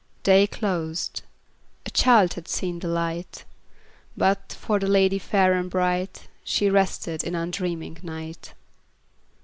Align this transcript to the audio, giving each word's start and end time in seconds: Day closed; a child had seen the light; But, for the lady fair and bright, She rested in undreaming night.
Day 0.23 0.47
closed; 0.47 1.21
a 1.85 1.91
child 1.91 2.33
had 2.33 2.47
seen 2.47 2.79
the 2.79 2.87
light; 2.87 3.45
But, 4.17 4.51
for 4.59 4.79
the 4.79 4.87
lady 4.87 5.19
fair 5.19 5.53
and 5.53 5.69
bright, 5.69 6.27
She 6.43 6.71
rested 6.71 7.23
in 7.23 7.35
undreaming 7.35 7.99
night. 8.01 8.55